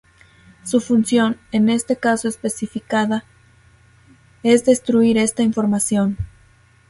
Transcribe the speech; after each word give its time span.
Su 0.63 0.81
función, 0.81 1.37
en 1.51 1.69
este 1.69 1.95
caso 1.95 2.27
especificada, 2.27 3.23
es 4.41 4.65
destruir 4.65 5.19
esta 5.19 5.43
información. 5.43 6.17